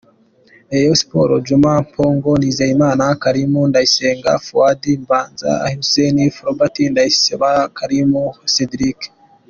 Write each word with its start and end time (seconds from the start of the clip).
Reyo 0.71 0.93
siporo: 1.01 1.33
Juma 1.47 1.71
Mpongo, 1.85 2.29
Nzigiyimana 2.39 3.05
Karim, 3.23 3.53
Ndayisenga 3.69 4.31
Faudi, 4.45 4.91
Mbanza 5.03 5.49
Hussein, 5.73 6.17
Floribert 6.37 6.75
Ndayisaba, 6.91 7.49
Khamiss 7.75 8.41
sediriki. 8.53 9.07